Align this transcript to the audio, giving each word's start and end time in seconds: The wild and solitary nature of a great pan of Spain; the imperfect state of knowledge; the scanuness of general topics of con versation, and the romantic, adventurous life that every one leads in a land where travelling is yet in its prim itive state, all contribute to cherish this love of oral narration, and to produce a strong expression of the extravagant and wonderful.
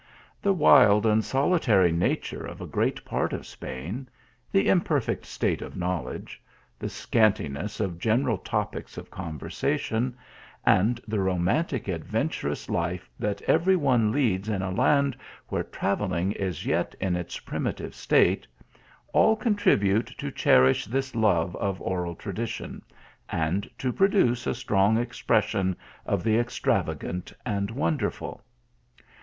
The 0.41 0.51
wild 0.51 1.05
and 1.05 1.23
solitary 1.23 1.91
nature 1.91 2.43
of 2.43 2.59
a 2.59 2.65
great 2.65 3.05
pan 3.05 3.27
of 3.33 3.45
Spain; 3.45 4.09
the 4.51 4.67
imperfect 4.67 5.27
state 5.27 5.61
of 5.61 5.77
knowledge; 5.77 6.41
the 6.79 6.89
scanuness 6.89 7.79
of 7.79 7.99
general 7.99 8.39
topics 8.39 8.97
of 8.97 9.11
con 9.11 9.37
versation, 9.37 10.15
and 10.65 10.99
the 11.07 11.19
romantic, 11.19 11.87
adventurous 11.87 12.67
life 12.67 13.11
that 13.19 13.43
every 13.43 13.75
one 13.75 14.11
leads 14.11 14.49
in 14.49 14.63
a 14.63 14.71
land 14.71 15.15
where 15.49 15.61
travelling 15.65 16.31
is 16.31 16.65
yet 16.65 16.95
in 16.99 17.15
its 17.15 17.37
prim 17.37 17.65
itive 17.65 17.93
state, 17.93 18.47
all 19.13 19.35
contribute 19.35 20.07
to 20.17 20.31
cherish 20.31 20.85
this 20.85 21.13
love 21.13 21.55
of 21.57 21.79
oral 21.79 22.17
narration, 22.25 22.81
and 23.29 23.69
to 23.77 23.93
produce 23.93 24.47
a 24.47 24.55
strong 24.55 24.97
expression 24.97 25.75
of 26.07 26.23
the 26.23 26.39
extravagant 26.39 27.31
and 27.45 27.69
wonderful. 27.69 28.41